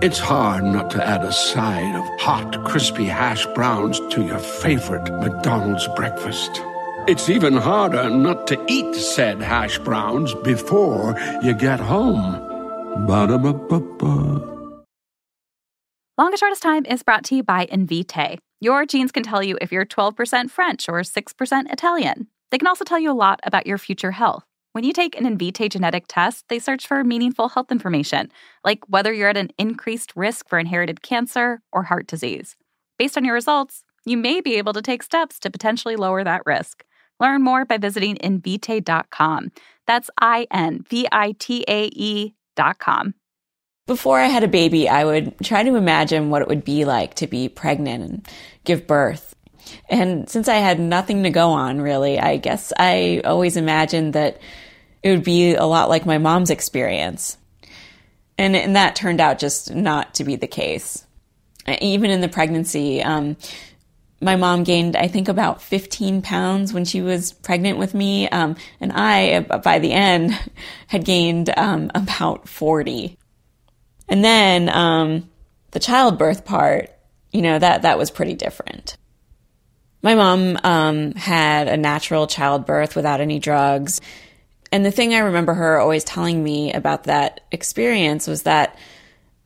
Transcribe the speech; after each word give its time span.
It's 0.00 0.18
hard 0.18 0.64
not 0.64 0.90
to 0.92 1.06
add 1.06 1.24
a 1.24 1.32
side 1.32 1.94
of 1.94 2.20
hot, 2.20 2.64
crispy 2.64 3.04
hash 3.04 3.46
browns 3.54 4.00
to 4.10 4.22
your 4.22 4.38
favorite 4.38 5.10
McDonald's 5.20 5.86
breakfast. 5.96 6.60
It's 7.06 7.28
even 7.28 7.54
harder 7.56 8.08
not 8.08 8.46
to 8.48 8.64
eat 8.66 8.94
said 8.94 9.42
hash 9.42 9.78
browns 9.78 10.34
before 10.36 11.18
you 11.42 11.54
get 11.54 11.80
home. 11.80 12.32
Ba-da-ba-ba-ba. 13.06 14.84
Longest 16.16 16.40
Shortest 16.40 16.62
Time 16.62 16.86
is 16.86 17.02
brought 17.02 17.24
to 17.24 17.36
you 17.36 17.42
by 17.42 17.66
Invitae. 17.66 18.38
Your 18.60 18.86
genes 18.86 19.12
can 19.12 19.22
tell 19.22 19.42
you 19.42 19.58
if 19.60 19.70
you're 19.70 19.84
12% 19.84 20.50
French 20.50 20.88
or 20.88 21.00
6% 21.00 21.72
Italian. 21.72 22.26
They 22.50 22.58
can 22.58 22.68
also 22.68 22.84
tell 22.84 22.98
you 22.98 23.10
a 23.10 23.12
lot 23.12 23.40
about 23.42 23.66
your 23.66 23.78
future 23.78 24.12
health. 24.12 24.44
When 24.74 24.82
you 24.82 24.92
take 24.92 25.16
an 25.16 25.24
Invitae 25.24 25.70
genetic 25.70 26.06
test, 26.08 26.46
they 26.48 26.58
search 26.58 26.88
for 26.88 27.04
meaningful 27.04 27.48
health 27.48 27.70
information, 27.70 28.32
like 28.64 28.80
whether 28.88 29.12
you're 29.12 29.28
at 29.28 29.36
an 29.36 29.50
increased 29.56 30.12
risk 30.16 30.48
for 30.48 30.58
inherited 30.58 31.00
cancer 31.00 31.60
or 31.70 31.84
heart 31.84 32.08
disease. 32.08 32.56
Based 32.98 33.16
on 33.16 33.24
your 33.24 33.34
results, 33.34 33.84
you 34.04 34.16
may 34.16 34.40
be 34.40 34.56
able 34.56 34.72
to 34.72 34.82
take 34.82 35.04
steps 35.04 35.38
to 35.38 35.50
potentially 35.50 35.94
lower 35.94 36.24
that 36.24 36.42
risk. 36.44 36.84
Learn 37.20 37.44
more 37.44 37.64
by 37.64 37.78
visiting 37.78 38.16
invitae.com. 38.16 39.52
That's 39.86 40.10
I 40.20 40.48
N 40.50 40.84
V 40.90 41.06
I 41.12 41.36
T 41.38 41.64
A 41.68 41.84
E.com. 41.94 43.14
Before 43.86 44.18
I 44.18 44.26
had 44.26 44.42
a 44.42 44.48
baby, 44.48 44.88
I 44.88 45.04
would 45.04 45.38
try 45.38 45.62
to 45.62 45.76
imagine 45.76 46.30
what 46.30 46.42
it 46.42 46.48
would 46.48 46.64
be 46.64 46.84
like 46.84 47.14
to 47.14 47.28
be 47.28 47.48
pregnant 47.48 48.02
and 48.02 48.28
give 48.64 48.88
birth. 48.88 49.36
And 49.88 50.28
since 50.28 50.48
I 50.48 50.56
had 50.56 50.80
nothing 50.80 51.22
to 51.22 51.30
go 51.30 51.50
on, 51.50 51.80
really, 51.80 52.18
I 52.18 52.38
guess 52.38 52.72
I 52.76 53.22
always 53.24 53.56
imagined 53.56 54.14
that 54.14 54.40
it 55.04 55.10
would 55.10 55.22
be 55.22 55.54
a 55.54 55.66
lot 55.66 55.90
like 55.90 56.06
my 56.06 56.16
mom's 56.16 56.50
experience. 56.50 57.36
And, 58.38 58.56
and 58.56 58.74
that 58.74 58.96
turned 58.96 59.20
out 59.20 59.38
just 59.38 59.72
not 59.72 60.14
to 60.14 60.24
be 60.24 60.36
the 60.36 60.46
case. 60.46 61.06
Even 61.80 62.10
in 62.10 62.22
the 62.22 62.28
pregnancy, 62.28 63.02
um, 63.02 63.36
my 64.20 64.36
mom 64.36 64.64
gained, 64.64 64.96
I 64.96 65.08
think, 65.08 65.28
about 65.28 65.60
15 65.60 66.22
pounds 66.22 66.72
when 66.72 66.86
she 66.86 67.02
was 67.02 67.34
pregnant 67.34 67.78
with 67.78 67.92
me. 67.92 68.28
Um, 68.30 68.56
and 68.80 68.92
I, 68.92 69.40
by 69.40 69.78
the 69.78 69.92
end, 69.92 70.32
had 70.86 71.04
gained 71.04 71.52
um, 71.54 71.90
about 71.94 72.48
40. 72.48 73.18
And 74.08 74.24
then 74.24 74.70
um, 74.70 75.28
the 75.72 75.80
childbirth 75.80 76.46
part, 76.46 76.90
you 77.30 77.42
know, 77.42 77.58
that, 77.58 77.82
that 77.82 77.98
was 77.98 78.10
pretty 78.10 78.34
different. 78.34 78.96
My 80.02 80.14
mom 80.14 80.58
um, 80.64 81.12
had 81.12 81.68
a 81.68 81.76
natural 81.76 82.26
childbirth 82.26 82.96
without 82.96 83.20
any 83.20 83.38
drugs. 83.38 84.00
And 84.74 84.84
the 84.84 84.90
thing 84.90 85.14
I 85.14 85.18
remember 85.18 85.54
her 85.54 85.78
always 85.78 86.02
telling 86.02 86.42
me 86.42 86.72
about 86.72 87.04
that 87.04 87.42
experience 87.52 88.26
was 88.26 88.42
that, 88.42 88.76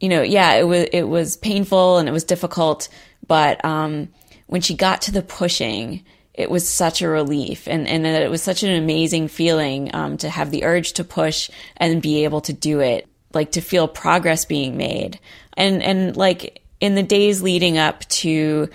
you 0.00 0.08
know, 0.08 0.22
yeah, 0.22 0.54
it 0.54 0.62
was 0.62 0.86
it 0.90 1.02
was 1.02 1.36
painful 1.36 1.98
and 1.98 2.08
it 2.08 2.12
was 2.12 2.24
difficult, 2.24 2.88
but 3.26 3.62
um, 3.62 4.08
when 4.46 4.62
she 4.62 4.74
got 4.74 5.02
to 5.02 5.12
the 5.12 5.20
pushing, 5.20 6.02
it 6.32 6.50
was 6.50 6.66
such 6.66 7.02
a 7.02 7.08
relief, 7.10 7.68
and 7.68 7.86
and 7.86 8.06
it 8.06 8.30
was 8.30 8.42
such 8.42 8.62
an 8.62 8.70
amazing 8.70 9.28
feeling 9.28 9.94
um, 9.94 10.16
to 10.16 10.30
have 10.30 10.50
the 10.50 10.64
urge 10.64 10.94
to 10.94 11.04
push 11.04 11.50
and 11.76 12.00
be 12.00 12.24
able 12.24 12.40
to 12.40 12.54
do 12.54 12.80
it, 12.80 13.06
like 13.34 13.52
to 13.52 13.60
feel 13.60 13.86
progress 13.86 14.46
being 14.46 14.78
made, 14.78 15.20
and 15.58 15.82
and 15.82 16.16
like 16.16 16.62
in 16.80 16.94
the 16.94 17.02
days 17.02 17.42
leading 17.42 17.76
up 17.76 18.00
to 18.08 18.70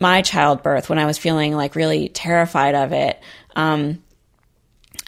my 0.00 0.22
childbirth, 0.22 0.88
when 0.88 0.98
I 0.98 1.04
was 1.04 1.18
feeling 1.18 1.54
like 1.54 1.76
really 1.76 2.08
terrified 2.08 2.74
of 2.74 2.94
it. 2.94 3.20
Um, 3.54 4.02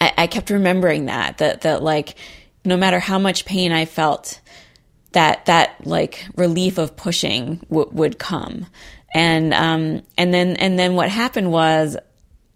I, 0.04 0.12
I 0.24 0.26
kept 0.26 0.50
remembering 0.50 1.06
that, 1.06 1.38
that, 1.38 1.62
that 1.62 1.82
like, 1.82 2.16
no 2.64 2.76
matter 2.76 2.98
how 2.98 3.18
much 3.18 3.44
pain 3.44 3.72
I 3.72 3.84
felt, 3.84 4.40
that, 5.12 5.46
that 5.46 5.86
like 5.86 6.26
relief 6.36 6.78
of 6.78 6.96
pushing 6.96 7.56
w- 7.70 7.88
would 7.92 8.18
come. 8.18 8.66
And, 9.14 9.54
um, 9.54 10.02
and 10.18 10.34
then, 10.34 10.56
and 10.56 10.78
then 10.78 10.94
what 10.94 11.08
happened 11.08 11.50
was 11.52 11.96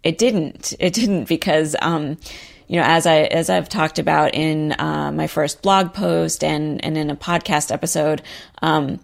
it 0.03 0.17
didn't, 0.17 0.73
it 0.79 0.93
didn't 0.93 1.27
because, 1.27 1.75
um, 1.81 2.17
you 2.67 2.75
know, 2.75 2.85
as 2.85 3.07
I 3.07 3.21
as 3.21 3.49
I've 3.49 3.67
talked 3.67 3.97
about 3.97 4.35
in 4.35 4.73
uh, 4.77 5.11
my 5.11 5.25
first 5.25 5.63
blog 5.63 5.91
post 5.91 6.43
and 6.43 6.85
and 6.85 6.99
in 6.99 7.09
a 7.09 7.15
podcast 7.15 7.71
episode, 7.71 8.21
um, 8.61 8.99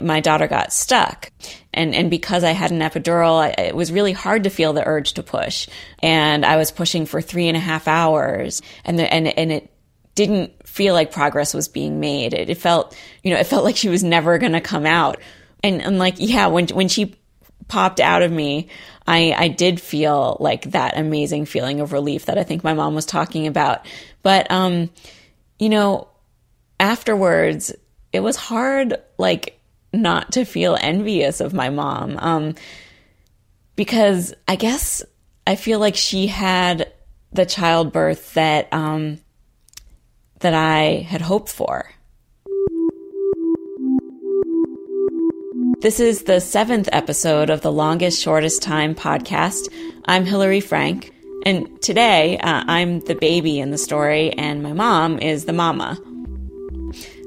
my 0.00 0.20
daughter 0.20 0.48
got 0.48 0.72
stuck. 0.72 1.30
And, 1.72 1.94
and 1.94 2.10
because 2.10 2.42
I 2.42 2.50
had 2.50 2.70
an 2.70 2.80
epidural, 2.80 3.38
I, 3.38 3.62
it 3.62 3.76
was 3.76 3.92
really 3.92 4.12
hard 4.12 4.44
to 4.44 4.50
feel 4.50 4.72
the 4.72 4.86
urge 4.86 5.14
to 5.14 5.22
push. 5.22 5.68
And 6.00 6.44
I 6.44 6.56
was 6.56 6.72
pushing 6.72 7.06
for 7.06 7.20
three 7.20 7.48
and 7.48 7.56
a 7.56 7.60
half 7.60 7.86
hours 7.86 8.62
and 8.84 8.98
the, 8.98 9.12
and, 9.12 9.26
and 9.26 9.52
it 9.52 9.72
didn't 10.14 10.66
feel 10.66 10.94
like 10.94 11.12
progress 11.12 11.54
was 11.54 11.68
being 11.68 12.00
made. 12.00 12.34
It, 12.34 12.50
it 12.50 12.58
felt, 12.58 12.96
you 13.22 13.32
know, 13.32 13.38
it 13.38 13.46
felt 13.46 13.64
like 13.64 13.76
she 13.76 13.88
was 13.88 14.02
never 14.02 14.38
going 14.38 14.52
to 14.52 14.60
come 14.60 14.86
out. 14.86 15.18
And, 15.62 15.80
and 15.80 15.98
like, 15.98 16.16
yeah, 16.18 16.48
when, 16.48 16.66
when 16.68 16.88
she 16.88 17.14
popped 17.68 18.00
out 18.00 18.22
of 18.22 18.32
me, 18.32 18.68
I, 19.06 19.32
I 19.36 19.48
did 19.48 19.80
feel 19.80 20.36
like 20.40 20.72
that 20.72 20.98
amazing 20.98 21.46
feeling 21.46 21.80
of 21.80 21.92
relief 21.92 22.26
that 22.26 22.38
I 22.38 22.42
think 22.42 22.64
my 22.64 22.74
mom 22.74 22.94
was 22.94 23.06
talking 23.06 23.46
about. 23.46 23.86
But, 24.22 24.50
um, 24.50 24.90
you 25.58 25.68
know, 25.68 26.08
afterwards, 26.78 27.72
it 28.12 28.20
was 28.20 28.36
hard, 28.36 28.96
like, 29.18 29.59
not 29.92 30.32
to 30.32 30.44
feel 30.44 30.76
envious 30.80 31.40
of 31.40 31.54
my 31.54 31.70
mom. 31.70 32.16
Um, 32.18 32.54
because 33.76 34.34
I 34.46 34.56
guess 34.56 35.02
I 35.46 35.56
feel 35.56 35.78
like 35.78 35.96
she 35.96 36.26
had 36.26 36.92
the 37.32 37.46
childbirth 37.46 38.34
that 38.34 38.68
um, 38.72 39.18
that 40.40 40.54
I 40.54 41.06
had 41.08 41.20
hoped 41.20 41.50
for. 41.50 41.90
This 45.80 45.98
is 45.98 46.24
the 46.24 46.40
seventh 46.40 46.90
episode 46.92 47.48
of 47.48 47.62
the 47.62 47.72
Longest 47.72 48.20
Shortest 48.20 48.60
Time 48.60 48.94
podcast. 48.94 49.72
I'm 50.04 50.26
Hillary 50.26 50.60
Frank, 50.60 51.10
and 51.46 51.80
today 51.80 52.36
uh, 52.36 52.64
I'm 52.66 53.00
the 53.00 53.14
baby 53.14 53.58
in 53.58 53.70
the 53.70 53.78
story, 53.78 54.30
and 54.32 54.62
my 54.62 54.74
mom 54.74 55.18
is 55.18 55.46
the 55.46 55.54
mama. 55.54 55.98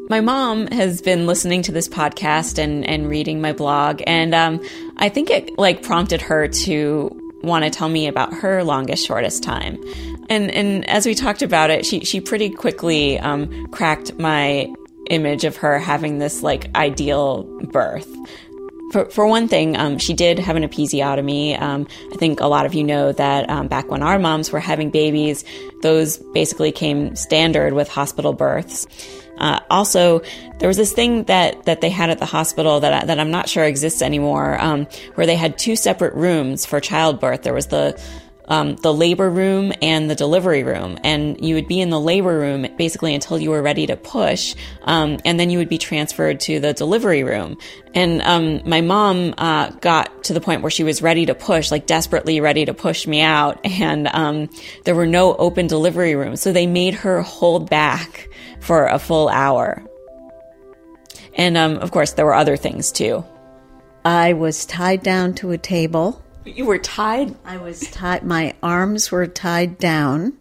My 0.09 0.19
mom 0.19 0.67
has 0.67 1.01
been 1.01 1.27
listening 1.27 1.61
to 1.63 1.71
this 1.71 1.87
podcast 1.87 2.57
and, 2.57 2.85
and 2.85 3.09
reading 3.09 3.39
my 3.39 3.53
blog, 3.53 4.01
and 4.05 4.35
um, 4.35 4.61
I 4.97 5.07
think 5.07 5.29
it 5.29 5.57
like 5.57 5.81
prompted 5.81 6.21
her 6.21 6.49
to 6.49 7.33
want 7.41 7.63
to 7.63 7.69
tell 7.69 7.87
me 7.87 8.07
about 8.07 8.33
her 8.33 8.63
longest, 8.63 9.07
shortest 9.07 9.43
time. 9.43 9.81
And 10.29 10.51
and 10.51 10.87
as 10.89 11.05
we 11.05 11.15
talked 11.15 11.41
about 11.41 11.69
it, 11.69 11.85
she 11.85 12.01
she 12.01 12.19
pretty 12.19 12.49
quickly 12.49 13.17
um, 13.17 13.67
cracked 13.67 14.19
my 14.19 14.67
image 15.09 15.45
of 15.45 15.55
her 15.57 15.79
having 15.79 16.19
this 16.19 16.43
like 16.43 16.69
ideal 16.75 17.43
birth. 17.71 18.07
For, 18.91 19.09
for 19.09 19.25
one 19.25 19.47
thing, 19.47 19.75
um, 19.75 19.97
she 19.97 20.13
did 20.13 20.37
have 20.37 20.55
an 20.55 20.63
episiotomy. 20.63 21.59
Um, 21.59 21.87
I 22.11 22.17
think 22.17 22.41
a 22.41 22.45
lot 22.45 22.65
of 22.67 22.75
you 22.75 22.83
know 22.83 23.11
that 23.11 23.49
um, 23.49 23.67
back 23.67 23.89
when 23.89 24.03
our 24.03 24.19
moms 24.19 24.51
were 24.51 24.59
having 24.59 24.91
babies, 24.91 25.43
those 25.81 26.17
basically 26.17 26.71
came 26.71 27.15
standard 27.15 27.73
with 27.73 27.87
hospital 27.87 28.33
births. 28.33 28.85
Uh, 29.43 29.59
also, 29.69 30.21
there 30.59 30.69
was 30.69 30.77
this 30.77 30.93
thing 30.93 31.25
that, 31.25 31.65
that 31.65 31.81
they 31.81 31.89
had 31.89 32.09
at 32.09 32.17
the 32.17 32.25
hospital 32.25 32.79
that, 32.79 32.93
I, 32.93 33.05
that 33.05 33.19
I'm 33.19 33.29
not 33.29 33.49
sure 33.49 33.65
exists 33.65 34.01
anymore, 34.01 34.57
um, 34.61 34.87
where 35.15 35.27
they 35.27 35.35
had 35.35 35.57
two 35.57 35.75
separate 35.75 36.13
rooms 36.13 36.65
for 36.65 36.79
childbirth. 36.79 37.43
There 37.43 37.53
was 37.53 37.67
the 37.67 38.01
um, 38.45 38.75
the 38.77 38.93
labor 38.93 39.29
room 39.29 39.73
and 39.81 40.09
the 40.09 40.15
delivery 40.15 40.63
room. 40.63 40.97
And 41.03 41.43
you 41.43 41.55
would 41.55 41.67
be 41.67 41.79
in 41.79 41.89
the 41.89 41.99
labor 41.99 42.37
room 42.37 42.67
basically 42.77 43.13
until 43.13 43.39
you 43.39 43.49
were 43.49 43.61
ready 43.61 43.87
to 43.87 43.95
push. 43.95 44.55
Um, 44.83 45.19
and 45.25 45.39
then 45.39 45.49
you 45.49 45.57
would 45.57 45.69
be 45.69 45.77
transferred 45.77 46.39
to 46.41 46.59
the 46.59 46.73
delivery 46.73 47.23
room. 47.23 47.57
And 47.93 48.21
um, 48.21 48.67
my 48.67 48.81
mom 48.81 49.33
uh, 49.37 49.71
got 49.71 50.23
to 50.25 50.33
the 50.33 50.41
point 50.41 50.61
where 50.61 50.71
she 50.71 50.83
was 50.83 51.01
ready 51.01 51.25
to 51.25 51.35
push, 51.35 51.71
like 51.71 51.85
desperately 51.85 52.39
ready 52.39 52.65
to 52.65 52.73
push 52.73 53.07
me 53.07 53.21
out. 53.21 53.59
And 53.83 54.07
um, 54.13 54.49
there 54.85 54.95
were 54.95 55.07
no 55.07 55.35
open 55.35 55.67
delivery 55.67 56.15
rooms. 56.15 56.39
So 56.39 56.53
they 56.53 56.67
made 56.67 56.93
her 56.93 57.21
hold 57.21 57.69
back 57.69 58.29
for 58.61 58.85
a 58.85 58.97
full 58.97 59.27
hour. 59.27 59.83
And 61.35 61.57
um, 61.57 61.77
of 61.77 61.91
course, 61.91 62.13
there 62.13 62.25
were 62.25 62.33
other 62.35 62.55
things 62.55 62.91
too. 62.91 63.25
I 64.05 64.33
was 64.33 64.65
tied 64.65 65.03
down 65.03 65.33
to 65.35 65.51
a 65.51 65.57
table. 65.57 66.22
You 66.45 66.65
were 66.65 66.77
tied? 66.77 67.35
I 67.45 67.57
was 67.57 67.81
tied, 67.91 68.23
my 68.23 68.53
arms 68.61 69.11
were 69.11 69.27
tied 69.27 69.77
down. 69.77 70.33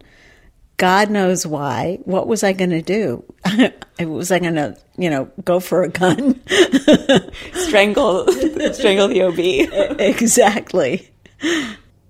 God 0.77 1.11
knows 1.11 1.47
why. 1.47 2.01
What 2.05 2.27
was 2.27 2.43
I 2.43 2.53
going 2.53 2.71
to 2.71 2.83
do? 2.83 3.25
was 4.01 4.33
I 4.33 4.41
going 4.41 4.57
to, 4.57 4.77
you 4.97 5.11
know, 5.11 5.31
go 5.45 5.61
for 5.61 5.85
a 5.85 5.89
gun? 5.89 6.41
strangle, 7.53 8.27
strangle 8.73 9.09
the 9.09 9.23
OB. 9.23 10.01
exactly. 10.01 11.09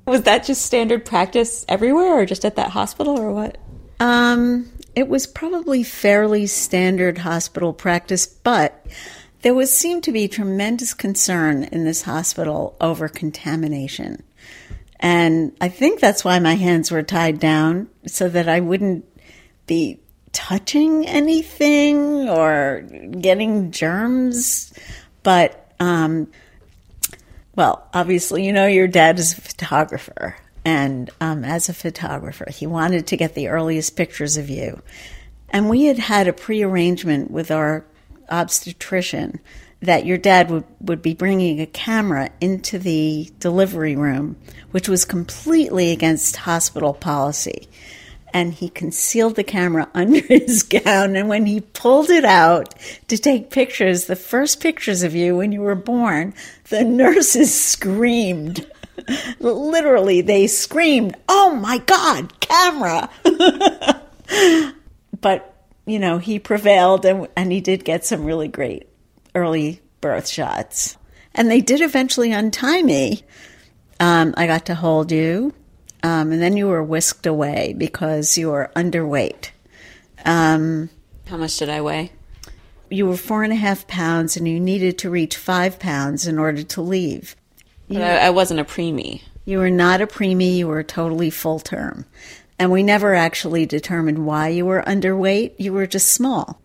Was 0.06 0.22
that 0.22 0.44
just 0.44 0.62
standard 0.62 1.04
practice 1.04 1.64
everywhere, 1.68 2.20
or 2.20 2.26
just 2.26 2.44
at 2.44 2.56
that 2.56 2.70
hospital, 2.70 3.18
or 3.18 3.30
what? 3.32 3.58
Um, 4.00 4.70
it 4.94 5.08
was 5.08 5.26
probably 5.26 5.82
fairly 5.82 6.46
standard 6.46 7.18
hospital 7.18 7.72
practice, 7.72 8.26
but 8.26 8.86
there 9.42 9.54
was 9.54 9.76
seemed 9.76 10.04
to 10.04 10.12
be 10.12 10.28
tremendous 10.28 10.94
concern 10.94 11.64
in 11.64 11.84
this 11.84 12.02
hospital 12.02 12.76
over 12.80 13.08
contamination. 13.08 14.22
And 15.00 15.54
I 15.60 15.68
think 15.68 15.98
that's 15.98 16.24
why 16.24 16.38
my 16.38 16.54
hands 16.54 16.90
were 16.90 17.02
tied 17.02 17.40
down 17.40 17.88
so 18.06 18.28
that 18.28 18.48
I 18.48 18.60
wouldn't 18.60 19.04
be 19.66 19.98
touching 20.30 21.06
anything 21.06 22.28
or 22.28 22.82
getting 23.20 23.72
germs. 23.72 24.72
But, 25.24 25.72
um, 25.80 26.28
well, 27.56 27.88
obviously, 27.92 28.46
you 28.46 28.52
know, 28.52 28.68
your 28.68 28.86
dad 28.86 29.18
is 29.18 29.36
a 29.36 29.40
photographer. 29.40 30.36
And 30.64 31.10
um, 31.20 31.44
as 31.44 31.68
a 31.68 31.74
photographer, 31.74 32.46
he 32.48 32.68
wanted 32.68 33.08
to 33.08 33.16
get 33.16 33.34
the 33.34 33.48
earliest 33.48 33.96
pictures 33.96 34.36
of 34.36 34.48
you. 34.48 34.80
And 35.48 35.68
we 35.68 35.86
had 35.86 35.98
had 35.98 36.28
a 36.28 36.32
prearrangement 36.32 37.32
with 37.32 37.50
our 37.50 37.84
obstetrician 38.30 39.40
that 39.82 40.06
your 40.06 40.16
dad 40.16 40.50
would, 40.50 40.64
would 40.80 41.02
be 41.02 41.12
bringing 41.12 41.60
a 41.60 41.66
camera 41.66 42.30
into 42.40 42.78
the 42.78 43.30
delivery 43.40 43.96
room, 43.96 44.36
which 44.70 44.88
was 44.88 45.04
completely 45.04 45.90
against 45.90 46.36
hospital 46.36 46.94
policy. 46.94 47.68
And 48.32 48.54
he 48.54 48.68
concealed 48.70 49.34
the 49.34 49.44
camera 49.44 49.90
under 49.94 50.20
his 50.20 50.62
gown. 50.62 51.16
And 51.16 51.28
when 51.28 51.46
he 51.46 51.60
pulled 51.60 52.10
it 52.10 52.24
out 52.24 52.74
to 53.08 53.18
take 53.18 53.50
pictures, 53.50 54.06
the 54.06 54.16
first 54.16 54.60
pictures 54.60 55.02
of 55.02 55.14
you 55.14 55.36
when 55.36 55.52
you 55.52 55.60
were 55.60 55.74
born, 55.74 56.32
the 56.68 56.84
nurses 56.84 57.52
screamed. 57.62 58.66
Literally, 59.40 60.20
they 60.20 60.46
screamed, 60.46 61.16
Oh 61.28 61.56
my 61.56 61.78
God, 61.78 62.38
camera! 62.40 63.10
but, 65.20 65.51
you 65.86 65.98
know, 65.98 66.18
he 66.18 66.38
prevailed 66.38 67.04
and, 67.04 67.28
and 67.36 67.52
he 67.52 67.60
did 67.60 67.84
get 67.84 68.04
some 68.04 68.24
really 68.24 68.48
great 68.48 68.88
early 69.34 69.80
birth 70.00 70.28
shots. 70.28 70.96
And 71.34 71.50
they 71.50 71.60
did 71.60 71.80
eventually 71.80 72.32
untie 72.32 72.82
me. 72.82 73.22
Um, 73.98 74.34
I 74.36 74.46
got 74.46 74.66
to 74.66 74.74
hold 74.74 75.12
you, 75.12 75.54
um, 76.02 76.32
and 76.32 76.42
then 76.42 76.56
you 76.56 76.66
were 76.66 76.82
whisked 76.82 77.26
away 77.26 77.72
because 77.78 78.36
you 78.36 78.50
were 78.50 78.72
underweight. 78.74 79.50
Um, 80.24 80.90
How 81.26 81.36
much 81.36 81.56
did 81.58 81.70
I 81.70 81.80
weigh? 81.80 82.10
You 82.90 83.06
were 83.06 83.16
four 83.16 83.44
and 83.44 83.52
a 83.52 83.56
half 83.56 83.86
pounds, 83.86 84.36
and 84.36 84.46
you 84.46 84.58
needed 84.58 84.98
to 84.98 85.10
reach 85.10 85.36
five 85.36 85.78
pounds 85.78 86.26
in 86.26 86.38
order 86.38 86.62
to 86.64 86.82
leave. 86.82 87.36
But 87.88 88.02
I, 88.02 88.26
I 88.26 88.30
wasn't 88.30 88.60
a 88.60 88.64
preemie. 88.64 89.22
You 89.44 89.58
were 89.58 89.70
not 89.70 90.00
a 90.00 90.06
preemie, 90.06 90.56
you 90.56 90.68
were 90.68 90.82
totally 90.82 91.30
full 91.30 91.60
term. 91.60 92.04
And 92.58 92.70
we 92.70 92.82
never 92.82 93.14
actually 93.14 93.66
determined 93.66 94.24
why 94.24 94.48
you 94.48 94.64
were 94.66 94.82
underweight. 94.86 95.54
You 95.58 95.72
were 95.72 95.86
just 95.86 96.08
small. 96.08 96.60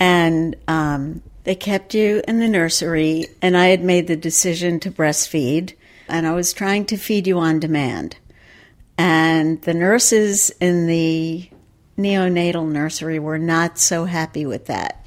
And 0.00 0.56
um, 0.66 1.22
they 1.44 1.54
kept 1.54 1.94
you 1.94 2.22
in 2.26 2.38
the 2.38 2.48
nursery, 2.48 3.26
and 3.40 3.56
I 3.56 3.66
had 3.66 3.82
made 3.82 4.06
the 4.06 4.16
decision 4.16 4.80
to 4.80 4.90
breastfeed, 4.90 5.74
and 6.08 6.26
I 6.26 6.32
was 6.32 6.52
trying 6.52 6.86
to 6.86 6.96
feed 6.96 7.26
you 7.26 7.38
on 7.38 7.60
demand. 7.60 8.16
And 8.96 9.60
the 9.62 9.74
nurses 9.74 10.50
in 10.60 10.86
the 10.86 11.48
neonatal 11.98 12.70
nursery 12.70 13.18
were 13.18 13.38
not 13.38 13.78
so 13.78 14.04
happy 14.04 14.46
with 14.46 14.66
that. 14.66 15.04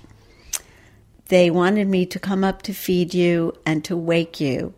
They 1.28 1.50
wanted 1.50 1.88
me 1.88 2.06
to 2.08 2.20
come 2.20 2.44
up 2.44 2.62
to 2.64 2.74
feed 2.74 3.14
you 3.14 3.54
and 3.66 3.84
to 3.86 3.98
wake 3.98 4.40
you 4.40 4.74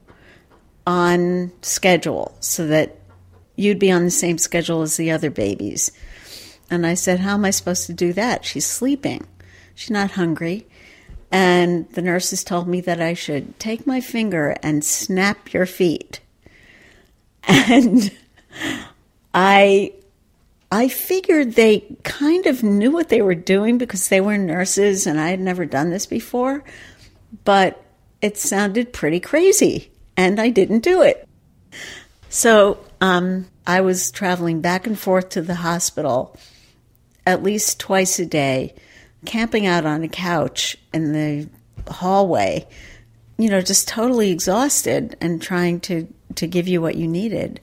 on 0.85 1.51
schedule 1.61 2.35
so 2.39 2.67
that 2.67 2.97
you'd 3.57 3.79
be 3.79 3.91
on 3.91 4.05
the 4.05 4.11
same 4.11 4.37
schedule 4.37 4.81
as 4.81 4.95
the 4.95 5.11
other 5.11 5.29
babies. 5.29 5.91
And 6.69 6.87
I 6.87 6.93
said, 6.93 7.19
How 7.19 7.33
am 7.33 7.43
I 7.43 7.49
supposed 7.49 7.87
to 7.87 7.93
do 7.93 8.13
that? 8.13 8.45
She's 8.45 8.65
sleeping. 8.65 9.27
She's 9.75 9.91
not 9.91 10.11
hungry. 10.11 10.65
And 11.29 11.89
the 11.91 12.01
nurses 12.01 12.43
told 12.43 12.69
me 12.69 12.79
that 12.81 13.01
I 13.01 13.13
should 13.13 13.59
take 13.59 13.85
my 13.85 13.99
finger 13.99 14.55
and 14.63 14.85
snap 14.85 15.51
your 15.53 15.65
feet. 15.65 16.21
And 17.49 18.11
I 19.33 19.93
I 20.71 20.89
figured 20.89 21.53
they 21.53 21.85
kind 22.03 22.45
of 22.45 22.61
knew 22.63 22.91
what 22.91 23.09
they 23.09 23.21
were 23.21 23.35
doing 23.35 23.77
because 23.77 24.09
they 24.09 24.19
were 24.19 24.37
nurses 24.37 25.07
and 25.07 25.19
I 25.19 25.29
had 25.29 25.39
never 25.39 25.65
done 25.65 25.89
this 25.89 26.05
before, 26.05 26.63
but 27.45 27.81
it 28.21 28.37
sounded 28.37 28.91
pretty 28.91 29.21
crazy 29.21 29.91
and 30.17 30.41
I 30.41 30.49
didn't 30.49 30.79
do 30.79 31.01
it. 31.01 31.27
So 32.29 32.79
um, 33.01 33.47
I 33.65 33.81
was 33.81 34.11
traveling 34.11 34.61
back 34.61 34.87
and 34.87 34.97
forth 34.97 35.29
to 35.29 35.41
the 35.41 35.55
hospital 35.55 36.37
at 37.25 37.43
least 37.43 37.79
twice 37.79 38.19
a 38.19 38.25
day 38.25 38.73
camping 39.25 39.65
out 39.65 39.85
on 39.85 40.03
a 40.03 40.07
couch 40.07 40.77
in 40.93 41.11
the 41.11 41.49
hallway, 41.91 42.65
you 43.37 43.49
know, 43.49 43.61
just 43.61 43.87
totally 43.87 44.31
exhausted 44.31 45.17
and 45.21 45.41
trying 45.41 45.79
to, 45.81 46.07
to 46.35 46.47
give 46.47 46.67
you 46.67 46.81
what 46.81 46.95
you 46.95 47.07
needed. 47.07 47.59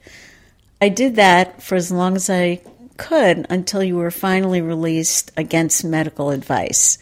I 0.81 0.89
did 0.89 1.17
that 1.17 1.63
for 1.63 1.77
as 1.77 1.91
long 1.91 2.17
as 2.17 2.29
I 2.29 2.61
could 2.97 3.47
until 3.49 3.83
you 3.83 3.97
were 3.97 4.11
finally 4.11 4.61
released 4.61 5.33
against 5.37 5.85
medical 5.85 6.31
advice. 6.31 6.99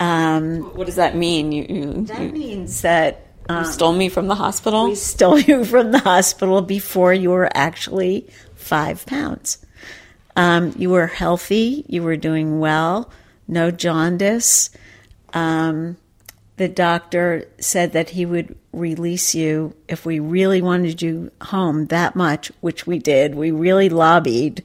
Um, 0.00 0.60
what 0.74 0.86
does 0.86 0.96
that 0.96 1.14
mean? 1.14 1.52
You, 1.52 1.66
you 1.68 2.04
that 2.06 2.22
you, 2.22 2.28
means 2.30 2.82
that 2.82 3.26
um, 3.48 3.64
you 3.64 3.70
stole 3.70 3.92
me 3.92 4.08
from 4.08 4.28
the 4.28 4.34
hospital. 4.34 4.84
We 4.88 4.94
stole 4.94 5.38
you 5.38 5.64
from 5.64 5.92
the 5.92 5.98
hospital 5.98 6.62
before 6.62 7.12
you 7.12 7.30
were 7.30 7.50
actually 7.54 8.28
five 8.54 9.04
pounds. 9.06 9.64
Um, 10.36 10.72
you 10.76 10.90
were 10.90 11.06
healthy. 11.06 11.84
You 11.88 12.02
were 12.02 12.16
doing 12.16 12.58
well 12.58 13.10
no 13.52 13.70
jaundice. 13.70 14.70
Um, 15.32 15.96
the 16.56 16.68
doctor 16.68 17.48
said 17.58 17.92
that 17.92 18.10
he 18.10 18.26
would 18.26 18.56
release 18.72 19.34
you 19.34 19.74
if 19.88 20.04
we 20.06 20.18
really 20.18 20.62
wanted 20.62 21.02
you 21.02 21.30
home 21.42 21.86
that 21.86 22.14
much, 22.14 22.52
which 22.60 22.86
we 22.86 22.98
did. 22.98 23.34
We 23.34 23.50
really 23.50 23.88
lobbied. 23.88 24.62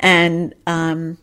And 0.00 0.54
um, 0.66 1.18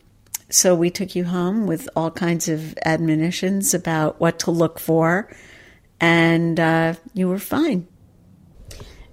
so 0.50 0.74
we 0.74 0.90
took 0.90 1.14
you 1.14 1.24
home 1.24 1.66
with 1.66 1.88
all 1.96 2.10
kinds 2.10 2.48
of 2.48 2.76
admonitions 2.84 3.74
about 3.74 4.20
what 4.20 4.38
to 4.40 4.50
look 4.50 4.78
for. 4.78 5.34
And 6.04 6.60
uh, 6.60 6.94
you 7.14 7.28
were 7.28 7.38
fine. 7.38 7.88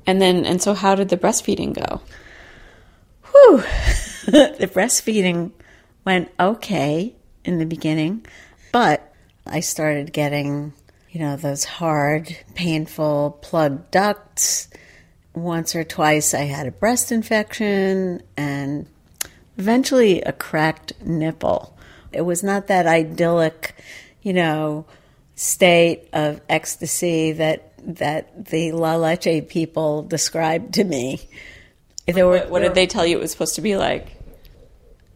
And 0.05 0.21
then, 0.21 0.45
and 0.45 0.61
so 0.61 0.73
how 0.73 0.93
did 0.93 1.07
the 1.07 1.15
breastfeeding 1.15 1.73
go? 1.73 2.01
Whew. 3.31 3.57
the 4.25 4.69
breastfeeding 4.69 5.53
went 6.03 6.31
okay 6.37 7.15
in 7.45 7.59
the 7.59 7.65
beginning, 7.65 8.25
but 8.73 9.13
I 9.45 9.61
started 9.61 10.11
getting, 10.11 10.73
you 11.11 11.21
know, 11.21 11.37
those 11.37 11.63
hard, 11.63 12.35
painful 12.55 13.39
plugged 13.41 13.89
ducts. 13.91 14.67
Once 15.33 15.77
or 15.77 15.85
twice 15.85 16.33
I 16.33 16.41
had 16.41 16.67
a 16.67 16.71
breast 16.71 17.09
infection 17.09 18.21
and 18.35 18.85
eventually 19.57 20.21
a 20.23 20.33
cracked 20.33 20.91
nipple. 21.01 21.77
It 22.11 22.23
was 22.23 22.43
not 22.43 22.67
that 22.67 22.85
idyllic, 22.85 23.75
you 24.21 24.33
know, 24.33 24.85
state 25.41 26.07
of 26.13 26.39
ecstasy 26.47 27.31
that 27.31 27.73
that 27.83 28.45
the 28.45 28.71
La 28.73 28.95
Leche 28.95 29.47
people 29.47 30.03
described 30.03 30.75
to 30.75 30.83
me. 30.83 31.19
There 32.05 32.27
were, 32.27 32.37
what, 32.37 32.49
what 32.51 32.59
did 32.61 32.75
they 32.75 32.85
tell 32.85 33.05
you 33.05 33.17
it 33.17 33.21
was 33.21 33.31
supposed 33.31 33.55
to 33.55 33.61
be 33.61 33.75
like? 33.75 34.07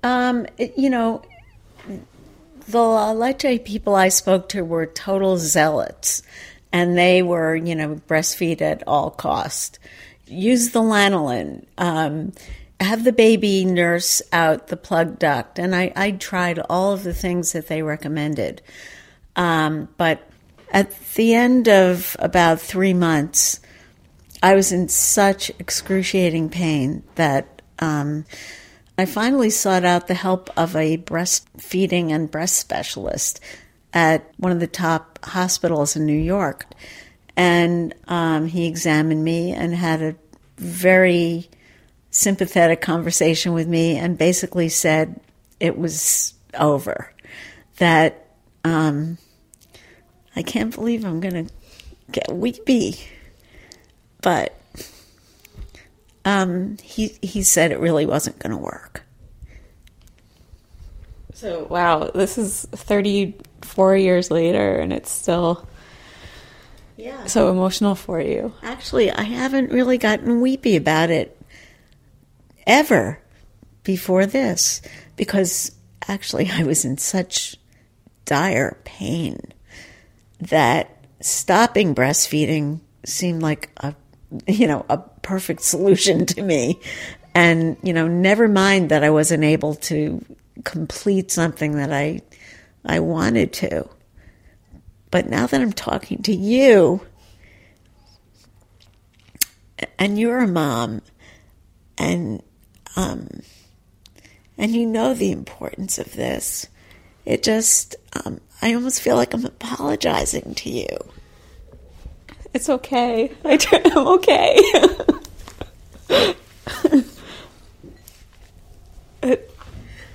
Um, 0.02 0.48
it, 0.58 0.78
you 0.78 0.90
know, 0.90 1.22
the 2.68 2.80
La 2.80 3.12
Leche 3.12 3.64
people 3.64 3.94
I 3.94 4.10
spoke 4.10 4.50
to 4.50 4.64
were 4.64 4.88
total 4.88 5.38
zealots, 5.38 6.24
and 6.72 6.98
they 6.98 7.22
were, 7.22 7.56
you 7.56 7.76
know, 7.76 8.02
breastfeed 8.08 8.62
at 8.62 8.82
all 8.88 9.12
cost. 9.12 9.78
Use 10.26 10.72
the 10.72 10.82
lanolin. 10.82 11.66
Um, 11.78 12.34
have 12.80 13.04
the 13.04 13.14
baby 13.14 13.64
nurse 13.64 14.24
out 14.34 14.68
the 14.68 14.78
plug 14.78 15.20
duct. 15.20 15.60
And 15.60 15.76
I, 15.76 15.94
I 15.96 16.12
tried 16.12 16.60
all 16.60 16.94
of 16.94 17.04
the 17.04 17.14
things 17.14 17.52
that 17.54 17.68
they 17.68 17.84
recommended. 17.84 18.64
Um, 19.36 19.90
but 19.98 20.28
at 20.72 20.98
the 21.16 21.34
end 21.34 21.68
of 21.68 22.16
about 22.20 22.60
three 22.60 22.94
months, 22.94 23.60
I 24.42 24.56
was 24.56 24.72
in 24.72 24.90
such 24.90 25.50
excruciating 25.60 26.50
pain 26.50 27.04
that 27.16 27.62
um, 27.80 28.26
I 28.98 29.06
finally 29.06 29.50
sought 29.50 29.84
out 29.84 30.08
the 30.08 30.14
help 30.14 30.50
of 30.58 30.76
a 30.76 30.98
breastfeeding 30.98 32.12
and 32.12 32.32
breast 32.32 32.58
specialist 32.58 33.40
at 33.94 34.30
one 34.38 34.52
of 34.52 34.60
the 34.60 34.68
top 34.68 35.24
hospitals 35.26 35.96
in 35.96 36.06
New 36.06 36.14
York. 36.14 36.66
And 37.36 37.94
um, 38.08 38.48
he 38.48 38.68
examined 38.68 39.24
me 39.24 39.52
and 39.52 39.74
had 39.76 40.02
a 40.02 40.16
very 40.58 41.50
sympathetic 42.12 42.80
conversation 42.82 43.52
with 43.52 43.68
me 43.68 43.98
and 43.98 44.18
basically 44.18 44.70
said 44.70 45.20
it 45.60 45.78
was 45.78 46.34
over, 46.58 47.14
that 47.78 48.28
um, 48.64 49.18
I 50.36 50.44
can't 50.44 50.74
believe 50.74 51.06
I'm 51.06 51.20
going 51.20 51.48
to 51.48 51.54
get 52.12 52.32
weepy. 52.32 52.98
But 54.22 54.60
um, 56.26 56.78
he 56.82 57.18
he 57.22 57.44
said 57.44 57.72
it 57.72 57.80
really 57.80 58.06
wasn't 58.06 58.40
going 58.40 58.52
to 58.52 58.58
work. 58.58 59.04
So 61.34 61.68
wow, 61.70 62.12
this 62.14 62.38
is 62.38 62.66
34 62.72 63.98
years 63.98 64.32
later, 64.32 64.76
and 64.80 64.94
it's 64.94 65.12
still 65.12 65.68
Yeah. 66.98 67.26
so 67.26 67.52
emotional 67.52 67.94
for 67.96 68.22
you. 68.22 68.54
Actually, 68.64 69.12
I 69.12 69.24
haven't 69.24 69.72
really 69.72 69.98
gotten 69.98 70.40
weepy 70.42 70.76
about 70.78 71.10
it 71.10 71.38
ever 72.66 73.20
before 73.84 74.26
this 74.26 74.82
because 75.18 75.72
actually 76.08 76.50
I 76.52 76.64
was 76.64 76.86
in 76.86 76.98
such 76.98 77.58
dire 78.26 78.78
pain 78.86 79.40
that 80.40 81.06
stopping 81.22 81.96
breastfeeding 81.96 82.82
seemed 83.06 83.42
like 83.42 83.70
a 83.78 83.96
you 84.48 84.68
know 84.68 84.86
a 84.90 84.98
perfect 84.98 85.62
solution 85.62 86.26
to 86.26 86.42
me. 86.42 86.80
And 87.34 87.78
you 87.84 87.94
know 87.94 88.08
never 88.08 88.48
mind 88.48 88.90
that 88.90 89.04
I 89.04 89.10
wasn't 89.10 89.44
able 89.44 89.76
to 89.76 90.24
complete 90.64 91.32
something 91.32 91.74
that 91.78 91.92
I 91.92 92.22
I 92.86 93.00
wanted 93.00 93.54
to. 93.54 93.90
But 95.12 95.30
now 95.30 95.48
that 95.48 95.62
I'm 95.62 95.74
talking 95.74 96.22
to 96.24 96.36
you 96.36 97.02
and 99.98 100.20
you're 100.20 100.40
a 100.40 100.48
mom 100.48 101.02
and 101.98 102.42
um 102.96 103.28
and 104.58 104.72
you 104.72 104.86
know 104.86 105.14
the 105.14 105.32
importance 105.32 105.98
of 105.98 106.14
this 106.14 106.68
it 107.26 107.44
just 107.44 107.96
um, 108.26 108.40
i 108.62 108.74
almost 108.74 109.02
feel 109.02 109.16
like 109.16 109.34
i'm 109.34 109.46
apologizing 109.46 110.54
to 110.56 110.70
you 110.70 110.88
It's 112.54 112.70
okay. 112.70 113.32
I 113.44 113.58
t- 113.58 113.78
I'm 113.84 114.08
okay. 114.16 114.56
it, 119.24 119.52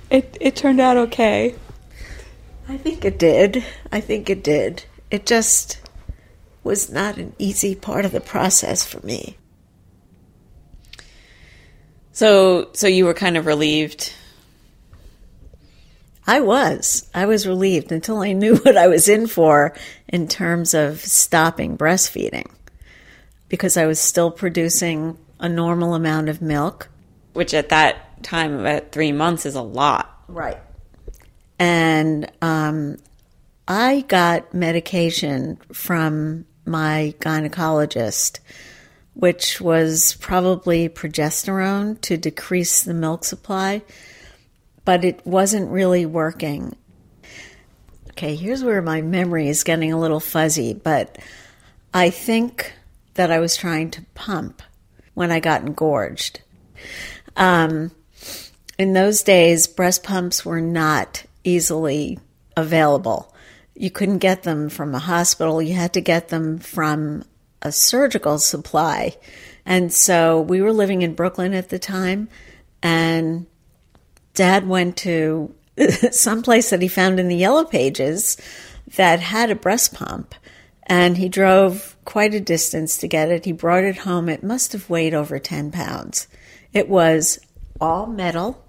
it 0.09 0.37
it 0.41 0.55
turned 0.55 0.79
out 0.81 0.97
okay. 0.97 1.55
i 2.67 2.77
think 2.77 3.05
it 3.05 3.19
did 3.19 3.63
i 3.91 3.99
think 4.01 4.29
it 4.29 4.43
did 4.43 4.83
it 5.11 5.25
just 5.25 5.79
was 6.63 6.89
not 6.89 7.17
an 7.17 7.33
easy 7.37 7.75
part 7.75 8.05
of 8.05 8.11
the 8.11 8.21
process 8.21 8.85
for 8.85 9.05
me 9.05 9.37
So 12.13 12.69
so 12.73 12.87
you 12.87 13.05
were 13.05 13.13
kind 13.13 13.37
of 13.37 13.45
relieved. 13.45 14.13
I 16.27 16.39
was. 16.39 17.09
I 17.13 17.25
was 17.25 17.47
relieved 17.47 17.91
until 17.91 18.19
I 18.19 18.33
knew 18.33 18.55
what 18.63 18.77
I 18.77 18.87
was 18.87 19.07
in 19.07 19.27
for 19.27 19.73
in 20.07 20.27
terms 20.27 20.73
of 20.73 20.99
stopping 20.99 21.77
breastfeeding 21.77 22.49
because 23.49 23.75
I 23.75 23.85
was 23.85 23.99
still 23.99 24.31
producing 24.31 25.17
a 25.39 25.49
normal 25.49 25.93
amount 25.93 26.29
of 26.29 26.41
milk. 26.41 26.89
which 27.33 27.53
at 27.53 27.69
that 27.69 28.23
time 28.23 28.65
at 28.65 28.91
three 28.91 29.11
months 29.11 29.45
is 29.45 29.55
a 29.55 29.61
lot. 29.61 30.23
Right. 30.27 30.57
And 31.59 32.31
um, 32.41 32.97
I 33.67 34.01
got 34.07 34.53
medication 34.53 35.57
from 35.73 36.45
my 36.65 37.13
gynecologist, 37.19 38.39
which 39.13 39.59
was 39.59 40.15
probably 40.19 40.89
progesterone 40.89 41.99
to 42.01 42.17
decrease 42.17 42.83
the 42.83 42.93
milk 42.93 43.23
supply, 43.25 43.81
but 44.85 45.05
it 45.05 45.25
wasn't 45.25 45.71
really 45.71 46.05
working. 46.05 46.75
Okay, 48.11 48.35
here's 48.35 48.63
where 48.63 48.81
my 48.81 49.01
memory 49.01 49.47
is 49.47 49.63
getting 49.63 49.91
a 49.91 49.99
little 49.99 50.19
fuzzy, 50.19 50.73
but 50.73 51.17
I 51.93 52.09
think 52.09 52.73
that 53.15 53.31
I 53.31 53.39
was 53.39 53.55
trying 53.55 53.91
to 53.91 54.05
pump 54.13 54.61
when 55.13 55.31
I 55.31 55.39
got 55.39 55.61
engorged. 55.61 56.41
Um, 57.35 57.91
in 58.77 58.93
those 58.93 59.23
days, 59.23 59.67
breast 59.67 60.03
pumps 60.03 60.45
were 60.45 60.61
not 60.61 61.23
easily 61.43 62.19
available. 62.57 63.33
You 63.75 63.91
couldn't 63.91 64.19
get 64.19 64.43
them 64.43 64.69
from 64.69 64.93
a 64.93 64.99
hospital, 64.99 65.61
you 65.61 65.73
had 65.73 65.93
to 65.93 66.01
get 66.01 66.29
them 66.29 66.59
from 66.59 67.23
a 67.61 67.71
surgical 67.71 68.39
supply. 68.39 69.15
And 69.65 69.93
so 69.93 70.41
we 70.41 70.61
were 70.61 70.73
living 70.73 71.01
in 71.01 71.13
Brooklyn 71.13 71.53
at 71.53 71.69
the 71.69 71.79
time, 71.79 72.29
and 72.81 73.45
dad 74.33 74.67
went 74.67 74.97
to 74.97 75.53
some 76.11 76.41
place 76.41 76.69
that 76.69 76.81
he 76.81 76.87
found 76.87 77.19
in 77.19 77.27
the 77.27 77.35
yellow 77.35 77.63
pages 77.63 78.37
that 78.95 79.19
had 79.19 79.49
a 79.49 79.55
breast 79.55 79.93
pump 79.93 80.35
and 80.83 81.17
he 81.17 81.29
drove 81.29 81.95
quite 82.05 82.33
a 82.33 82.39
distance 82.39 82.97
to 82.97 83.07
get 83.07 83.29
it. 83.29 83.45
He 83.45 83.51
brought 83.51 83.83
it 83.83 83.99
home. 83.99 84.27
It 84.27 84.43
must 84.43 84.73
have 84.73 84.89
weighed 84.89 85.13
over 85.13 85.39
10 85.39 85.71
pounds. 85.71 86.27
It 86.73 86.89
was 86.89 87.39
all 87.79 88.07
metal. 88.07 88.63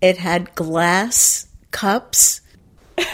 It 0.00 0.18
had 0.18 0.54
glass 0.54 1.46
cups. 1.70 2.40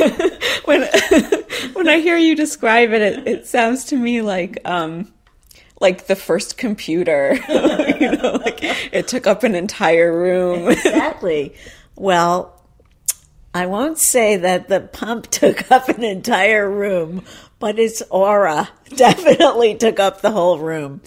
When 0.64 0.82
when 1.72 1.88
I 1.88 1.98
hear 1.98 2.16
you 2.16 2.36
describe 2.36 2.92
it, 2.92 3.02
it, 3.02 3.26
it 3.26 3.46
sounds 3.46 3.86
to 3.86 3.96
me 3.96 4.22
like 4.22 4.60
um 4.64 5.12
like 5.80 6.06
the 6.06 6.16
first 6.16 6.56
computer. 6.56 7.34
you 7.48 8.12
know, 8.12 8.38
like 8.44 8.60
it 8.62 9.08
took 9.08 9.26
up 9.26 9.42
an 9.42 9.54
entire 9.54 10.16
room. 10.16 10.70
exactly 10.70 11.54
well 11.96 12.58
i 13.52 13.66
won't 13.66 13.98
say 13.98 14.36
that 14.36 14.68
the 14.68 14.80
pump 14.80 15.28
took 15.28 15.70
up 15.70 15.88
an 15.88 16.02
entire 16.02 16.68
room 16.68 17.22
but 17.58 17.78
its 17.78 18.02
aura 18.10 18.68
definitely 18.96 19.74
took 19.74 20.00
up 20.00 20.22
the 20.22 20.30
whole 20.30 20.58
room 20.58 21.00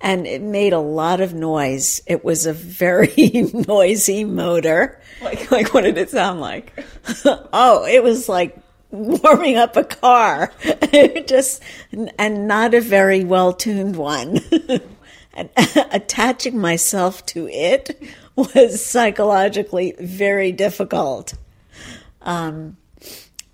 and 0.00 0.26
it 0.26 0.42
made 0.42 0.72
a 0.72 0.78
lot 0.80 1.20
of 1.20 1.34
noise 1.34 2.02
it 2.06 2.24
was 2.24 2.46
a 2.46 2.52
very 2.52 3.14
noisy 3.68 4.24
motor 4.24 5.00
like 5.22 5.50
like 5.50 5.72
what 5.74 5.82
did 5.82 5.98
it 5.98 6.10
sound 6.10 6.40
like? 6.40 6.72
oh, 7.52 7.84
it 7.86 8.02
was 8.02 8.28
like 8.28 8.56
warming 8.90 9.56
up 9.56 9.76
a 9.76 9.84
car, 9.84 10.52
just 11.26 11.62
and 12.18 12.48
not 12.48 12.74
a 12.74 12.80
very 12.80 13.24
well 13.24 13.52
tuned 13.52 13.96
one. 13.96 14.40
attaching 15.92 16.58
myself 16.58 17.24
to 17.26 17.48
it 17.48 18.02
was 18.34 18.84
psychologically 18.84 19.94
very 19.98 20.52
difficult. 20.52 21.34
Um, 22.22 22.76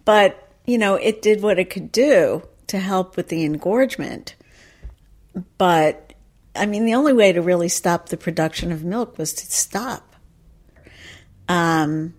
but 0.05 0.51
you 0.65 0.79
know, 0.79 0.95
it 0.95 1.23
did 1.23 1.43
what 1.43 1.59
it 1.59 1.71
could 1.71 1.93
do 1.93 2.43
to 2.69 2.79
help 2.79 3.17
with 3.17 3.29
the 3.29 3.45
engorgement. 3.45 4.35
But 5.59 6.15
I 6.55 6.67
mean, 6.67 6.87
the 6.87 6.95
only 6.95 7.13
way 7.13 7.33
to 7.33 7.43
really 7.43 7.69
stop 7.69 8.09
the 8.09 8.17
production 8.17 8.73
of 8.73 8.83
milk 8.83 9.19
was 9.19 9.33
to 9.35 9.47
stop. 9.47 10.17
Um, 11.49 12.15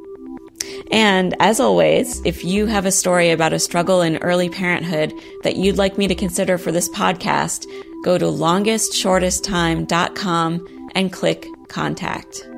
And 0.91 1.35
as 1.41 1.61
always, 1.61 2.21
if 2.25 2.45
you 2.45 2.67
have 2.67 2.87
a 2.87 2.93
story 2.93 3.31
about 3.31 3.53
a 3.53 3.59
struggle 3.59 4.03
in 4.03 4.19
early 4.19 4.49
parenthood 4.49 5.13
that 5.43 5.57
you'd 5.57 5.79
like 5.79 5.99
me 5.99 6.07
to 6.09 6.15
consider 6.15 6.59
for 6.59 6.71
this 6.73 6.89
podcast, 6.89 7.67
go 8.05 8.19
to 8.19 8.27
longestshortesttime.com 8.27 10.91
and 10.95 11.13
click 11.13 11.49
contact. 11.69 12.49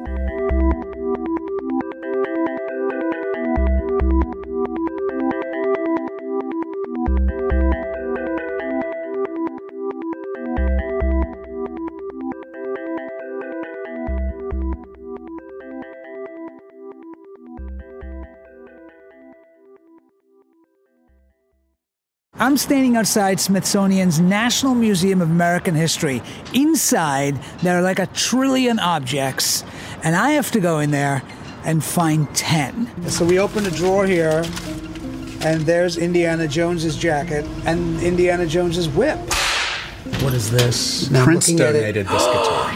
I'm 22.49 22.57
standing 22.57 22.97
outside 22.97 23.39
Smithsonian's 23.39 24.21
National 24.21 24.75
Museum 24.75 25.21
of 25.21 25.31
American 25.31 25.75
History. 25.75 26.23
Inside, 26.55 27.39
there 27.63 27.79
are 27.79 27.83
like 27.83 27.99
a 27.99 28.07
trillion 28.07 28.79
objects, 28.79 29.65
and 30.03 30.17
I 30.17 30.31
have 30.31 30.51
to 30.53 30.61
go 30.61 30.79
in 30.79 30.91
there 30.91 31.23
and 31.65 31.85
find 31.85 32.27
10. 32.35 33.11
So 33.11 33.27
we 33.27 33.39
open 33.39 33.67
a 33.67 33.71
drawer 33.71 34.07
here, 34.07 34.47
and 35.43 35.61
there's 35.67 35.99
Indiana 35.99 36.49
Jones's 36.49 36.97
jacket 36.97 37.45
and 37.67 38.01
Indiana 38.01 38.47
Jones's 38.47 38.89
whip. 38.89 39.19
What 40.23 40.33
is 40.33 40.51
this? 40.51 41.11
Now 41.11 41.25
Prince 41.25 41.53
donated 41.53 42.07
this 42.07 42.25
guitar. 42.25 42.71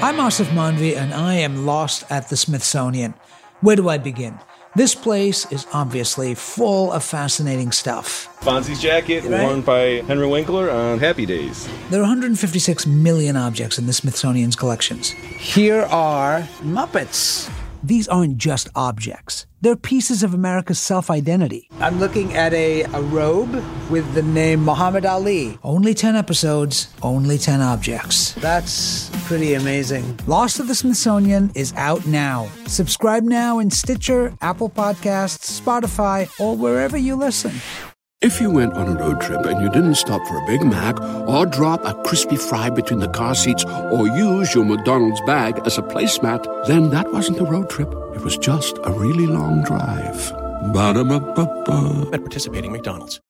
I'm 0.00 0.16
Aasif 0.16 0.46
Mandvi, 0.54 0.96
and 0.96 1.12
I 1.12 1.34
am 1.34 1.66
lost 1.66 2.04
at 2.08 2.30
the 2.30 2.36
Smithsonian. 2.38 3.12
Where 3.60 3.76
do 3.76 3.90
I 3.90 3.98
begin? 3.98 4.38
This 4.76 4.94
place 4.94 5.50
is 5.50 5.66
obviously 5.72 6.34
full 6.34 6.92
of 6.92 7.02
fascinating 7.02 7.72
stuff. 7.72 8.28
Fonzie's 8.42 8.78
jacket 8.78 9.24
right? 9.24 9.42
worn 9.42 9.62
by 9.62 10.02
Henry 10.06 10.26
Winkler 10.26 10.70
on 10.70 10.98
Happy 10.98 11.24
Days. 11.24 11.66
There 11.88 12.00
are 12.00 12.02
156 12.02 12.86
million 12.86 13.38
objects 13.38 13.78
in 13.78 13.86
the 13.86 13.94
Smithsonian's 13.94 14.54
collections. 14.54 15.12
Here 15.38 15.84
are 15.84 16.42
Muppets. 16.60 17.50
These 17.82 18.06
aren't 18.08 18.36
just 18.36 18.68
objects. 18.74 19.46
They're 19.62 19.76
pieces 19.76 20.22
of 20.22 20.34
America's 20.34 20.78
self 20.78 21.10
identity. 21.10 21.70
I'm 21.80 21.98
looking 21.98 22.34
at 22.34 22.52
a, 22.52 22.82
a 22.82 23.00
robe 23.00 23.54
with 23.88 24.12
the 24.12 24.22
name 24.22 24.62
Muhammad 24.62 25.06
Ali. 25.06 25.58
Only 25.64 25.94
10 25.94 26.16
episodes, 26.16 26.92
only 27.02 27.38
10 27.38 27.62
objects. 27.62 28.34
That's 28.34 29.08
pretty 29.26 29.54
amazing. 29.54 30.18
Lost 30.26 30.60
of 30.60 30.68
the 30.68 30.74
Smithsonian 30.74 31.50
is 31.54 31.74
out 31.76 32.06
now. 32.06 32.48
Subscribe 32.66 33.24
now 33.24 33.58
in 33.58 33.70
Stitcher, 33.70 34.32
Apple 34.40 34.70
Podcasts, 34.70 35.60
Spotify, 35.60 36.28
or 36.40 36.56
wherever 36.56 36.96
you 36.96 37.16
listen. 37.16 37.52
If 38.22 38.40
you 38.40 38.50
went 38.50 38.72
on 38.74 38.88
a 38.88 38.98
road 38.98 39.20
trip 39.20 39.44
and 39.44 39.60
you 39.60 39.68
didn't 39.68 39.96
stop 39.96 40.26
for 40.26 40.38
a 40.38 40.46
Big 40.46 40.64
Mac 40.64 40.98
or 41.28 41.44
drop 41.44 41.84
a 41.84 41.94
crispy 42.04 42.36
fry 42.36 42.70
between 42.70 43.00
the 43.00 43.08
car 43.08 43.34
seats 43.34 43.64
or 43.92 44.06
use 44.06 44.54
your 44.54 44.64
McDonald's 44.64 45.20
bag 45.22 45.60
as 45.66 45.76
a 45.76 45.82
placemat, 45.82 46.66
then 46.66 46.90
that 46.90 47.12
wasn't 47.12 47.40
a 47.40 47.44
road 47.44 47.68
trip. 47.68 47.92
It 48.14 48.22
was 48.22 48.38
just 48.38 48.78
a 48.84 48.90
really 48.92 49.26
long 49.26 49.62
drive. 49.64 50.32
Ba-da-ba-ba-ba. 50.72 52.10
At 52.14 52.20
participating 52.20 52.72
McDonald's. 52.72 53.20